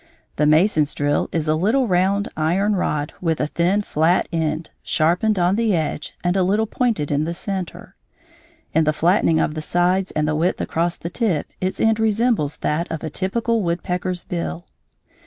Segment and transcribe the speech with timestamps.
[0.37, 5.57] The mason's drill is a round iron rod with a thin, flat end, sharpened on
[5.57, 7.95] the edge and a little pointed in the centre.
[8.73, 12.57] In the flattening of the sides and the width across the tip its end resembles
[12.61, 14.65] that of a typical woodpecker's bill.